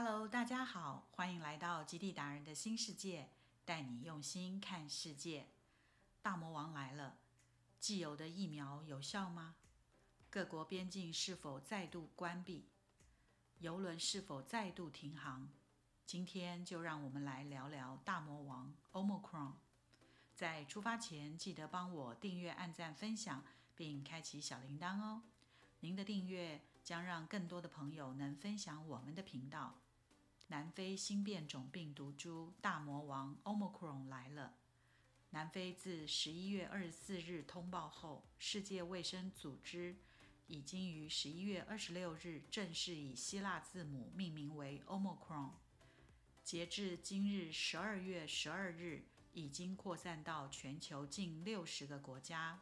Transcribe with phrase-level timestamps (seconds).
[0.00, 3.30] Hello，大家好，欢迎来到极地达人的新世界，
[3.64, 5.48] 带你用心看世界。
[6.22, 7.18] 大魔王来了，
[7.80, 9.56] 既有的疫苗有效吗？
[10.30, 12.68] 各国边境是否再度关闭？
[13.58, 15.48] 游轮是否再度停航？
[16.06, 19.54] 今天就让我们来聊聊大魔王 Omicron。
[20.36, 23.44] 在出发前，记得帮我订阅、按赞、分享，
[23.74, 25.24] 并开启小铃铛哦。
[25.80, 29.80] 您的订阅将让更多的朋友能分享我们的频道。
[30.48, 34.54] 南非新变种病毒株大魔王 Omicron 来了。
[35.30, 39.96] 南非自十一月二十四日通报后，世界卫生组织
[40.46, 45.52] 已经于十一月二十六日正式以希腊字母命名为 Omicron。
[46.44, 49.04] 截至今日十二月十二日。
[49.34, 52.60] 已经扩散到全球近六十个国家。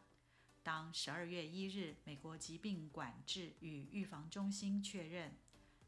[0.61, 5.35] 当十二月一日，美国疾病管制与预防中心确认，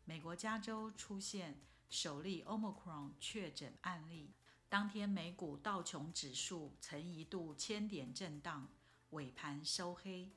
[0.06, 4.32] 美国加州出现首例 Omicron 确诊案例，
[4.70, 8.70] 当天美股道琼指数曾一度千点震荡，
[9.10, 10.32] 尾盘收黑。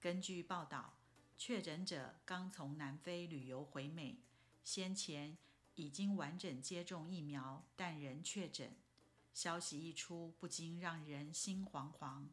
[0.00, 0.98] 根据报道，
[1.38, 4.18] 确诊者刚从南非旅游回美，
[4.64, 5.38] 先前
[5.76, 8.74] 已经完整接种疫苗，但仍确诊。
[9.32, 12.26] 消息一出，不禁让人心惶惶。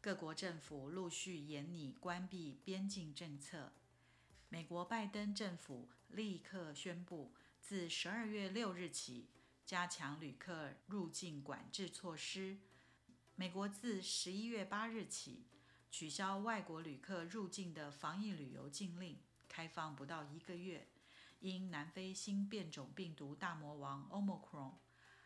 [0.00, 3.72] 各国政府陆续严拟关闭边境政策。
[4.48, 7.32] 美国拜登政府立刻宣布，
[7.66, 9.30] 自十二月六日起
[9.64, 12.58] 加强旅客入境管制措施。
[13.36, 15.46] 美国自十一月八日起
[15.90, 20.86] 取消外国旅客入境的防疫旅游禁令，开放不到一个月，
[21.40, 24.74] 因南非新变种病毒大魔王 Omicron。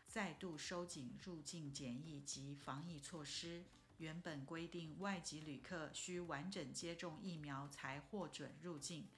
[0.07, 3.65] 再度收紧入境检疫及防疫措施。
[3.97, 9.09] 原本规定外籍旅客需完整接种疫苗才获准入境，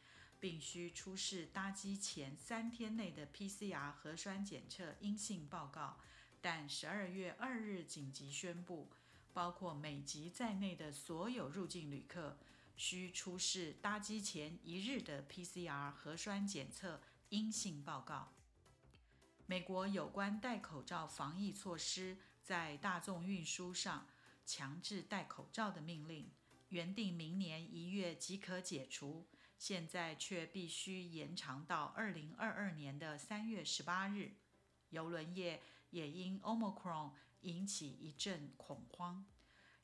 [0.42, 5.97] 并需出示搭机前三天内的 PCR 核酸检测阴性报告。
[6.42, 8.89] 但十二月二日紧急宣布，
[9.31, 12.40] 包括美籍在内的所有入境旅客
[12.75, 18.34] 需出示搭机前一日的 PCR 核酸检测阴性报告。
[19.46, 24.08] 美国有关戴口罩防疫措施，在大众运输上
[24.46, 26.31] 强制戴口罩的命令，
[26.69, 29.28] 原定明年一月即可解除，
[29.61, 34.31] 现在却必须延长到二零二二年的三月十八日。
[34.89, 35.61] 邮轮业
[35.91, 37.11] 也因 Omicron
[37.41, 39.23] 引起一阵恐慌。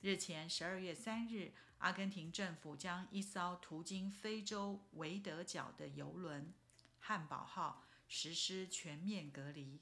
[0.01, 6.51] 日前十二月三日，阿根廷政府将一艘途经非洲维德角的邮轮
[6.97, 7.83] “汉堡号”。
[8.09, 9.79] 实施全面隔离。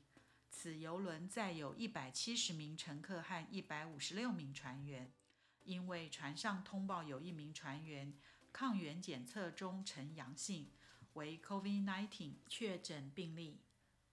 [0.50, 5.14] 此游轮载有一百七十名乘客和一百五十六名船员，
[5.64, 8.14] 因为船上通报有一名船员
[8.58, 10.70] 抗原检测中呈阳性，
[11.16, 13.60] 为 COVID-19 确诊病例。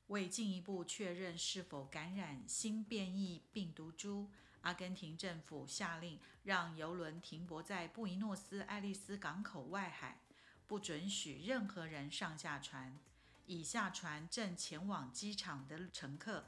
[0.09, 4.33] 为进一步确认是否感染新变异病毒株，
[4.63, 10.21] 阿根廷政府下令让游轮停泊在布宜诺斯艾利斯港口外海，
[10.67, 12.99] 不准许任何人上下船。
[13.47, 16.47] 已下船正前往机场的乘客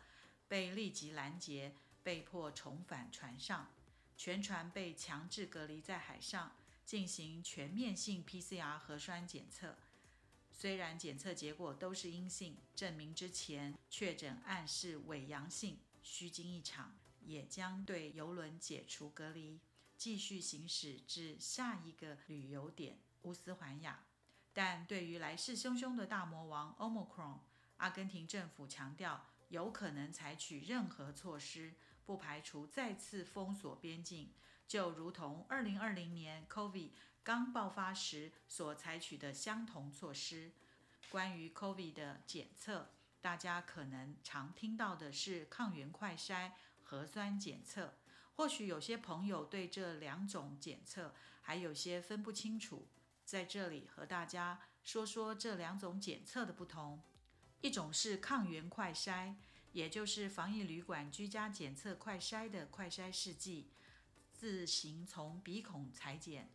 [0.49, 3.69] 被立即拦截，被迫重返船上。
[4.17, 9.77] 全船被强制隔离在海上，进行全面性 PCR 核酸检测。
[10.51, 19.59] 虽然检测结果都是阴性，证明之前确诊案是伪阳性，虚惊一场，也将对游轮解除隔离，
[19.97, 24.05] 继续行驶至下一个旅游点乌斯环亚。
[24.53, 27.41] 但对于来势汹汹的大魔王 Omicron，
[27.79, 31.75] 阿根廷政府强调有可能采取任何措施，
[32.07, 34.31] 不排除再次封锁边境，
[34.67, 36.91] 就如同2020年 COVID
[37.23, 40.53] 刚爆发时所采取的相同措施。
[41.11, 46.53] 关于 COVID 的检测，大家可能常听到的是抗原快筛、
[46.83, 47.95] 核酸检测，
[48.35, 52.89] 或许有些朋友对这两种检测还有些分不清楚。
[53.25, 57.03] 在这里和大家说说这两种检测的不同。
[57.61, 59.37] 一种是抗原快筛，
[59.73, 63.71] 也就是防疫旅馆居家检测快筛的快筛试剂，
[64.45, 66.51] 自行从鼻孔裁剪，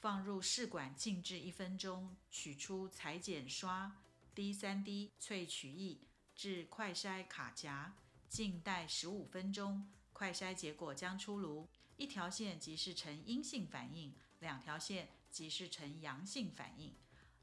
[0.00, 4.00] 放入试管静置一分钟，取出裁剪刷
[4.34, 6.00] 滴三滴萃取液
[6.34, 7.94] 至快筛卡夹，
[8.26, 11.68] 静待十五分钟，快筛结果将出炉，
[11.98, 15.10] 一条线即是呈阴性反应，两条线。
[15.30, 16.94] 即是呈阳性反应。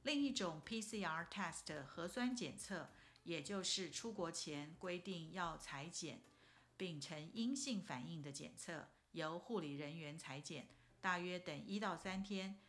[0.01, 2.89] 另一种 PCR test 核酸检测，
[3.25, 6.23] 也就是出国前规定要裁剪
[6.75, 10.67] 并呈阴性反应的检测，由护理人员裁剪，
[10.99, 12.59] 大约等一到三天，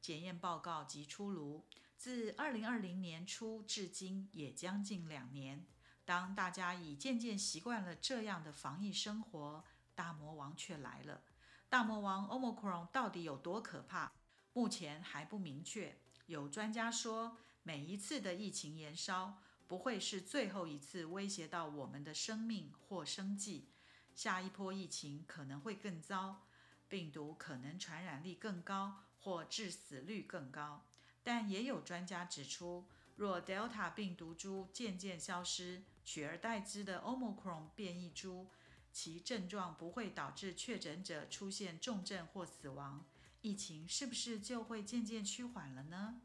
[0.00, 1.66] 检验报告即出炉。
[1.96, 5.66] 自二零二零年初至今也将近两年。
[6.04, 9.64] 当大家已渐渐习惯了这样的防疫生活，
[9.94, 11.22] 大魔王却来了。
[11.68, 14.12] 大魔王 Omicron 到底有多可怕？
[14.52, 15.98] 目前还不明确。
[16.26, 23.68] 有专家说，每一次的疫情延烧不会是最后一次威胁到我们的生命或生计。
[24.18, 26.42] 下一波疫情可能会更糟，
[26.88, 30.84] 病毒可能传染力更高，或致死率更高。
[31.22, 38.48] 但也有专家指出，若 Delta 病毒株渐渐消失，取而代之的 Omicron 变异株，
[38.92, 43.06] 其症状不会导致确诊者出现重症或死亡。
[43.42, 46.20] 疫情是不是就会渐渐趋缓了呢？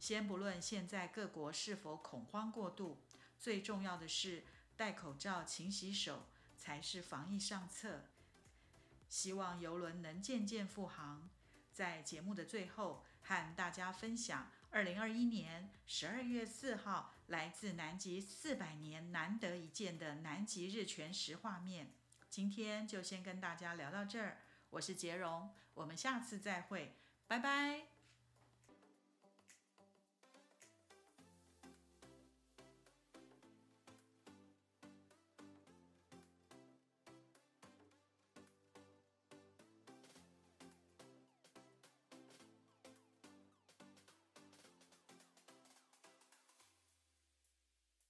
[0.00, 3.02] 先不论现在各国是否恐慌过度，
[3.38, 6.24] 最重要的是戴口罩、勤洗手
[6.64, 8.06] 才是防疫上策。
[9.06, 11.28] 希望游轮能渐渐复航。
[11.74, 21.92] 在节目的最后，和大家分享二零二一年十二月四号来自南极四百年难得一见的南极日全食画面。
[22.30, 24.38] 今天就先跟大家聊到这儿。
[24.70, 26.96] 我是杰荣，我们下次再会，
[27.26, 27.93] 拜拜。